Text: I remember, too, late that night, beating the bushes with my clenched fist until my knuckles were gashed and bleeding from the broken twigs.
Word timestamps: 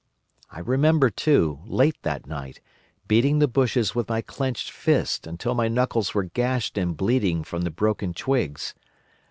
I 0.49 0.61
remember, 0.61 1.11
too, 1.11 1.59
late 1.67 2.01
that 2.01 2.25
night, 2.25 2.59
beating 3.07 3.37
the 3.37 3.47
bushes 3.47 3.93
with 3.93 4.09
my 4.09 4.23
clenched 4.23 4.71
fist 4.71 5.27
until 5.27 5.53
my 5.53 5.67
knuckles 5.67 6.15
were 6.15 6.23
gashed 6.23 6.75
and 6.75 6.97
bleeding 6.97 7.43
from 7.43 7.61
the 7.61 7.69
broken 7.69 8.15
twigs. 8.15 8.73